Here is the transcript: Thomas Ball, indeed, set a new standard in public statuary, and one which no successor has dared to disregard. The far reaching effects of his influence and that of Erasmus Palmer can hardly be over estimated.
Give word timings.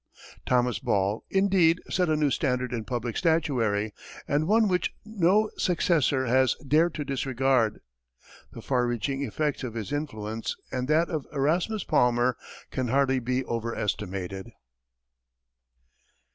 Thomas 0.47 0.79
Ball, 0.79 1.23
indeed, 1.29 1.79
set 1.87 2.09
a 2.09 2.15
new 2.15 2.31
standard 2.31 2.73
in 2.73 2.85
public 2.85 3.15
statuary, 3.15 3.93
and 4.27 4.47
one 4.47 4.67
which 4.67 4.95
no 5.05 5.51
successor 5.57 6.25
has 6.25 6.55
dared 6.55 6.95
to 6.95 7.05
disregard. 7.05 7.81
The 8.51 8.63
far 8.63 8.87
reaching 8.87 9.21
effects 9.23 9.63
of 9.63 9.75
his 9.75 9.93
influence 9.93 10.55
and 10.71 10.87
that 10.87 11.11
of 11.11 11.27
Erasmus 11.31 11.83
Palmer 11.83 12.35
can 12.71 12.87
hardly 12.87 13.19
be 13.19 13.45
over 13.45 13.75
estimated. 13.75 14.49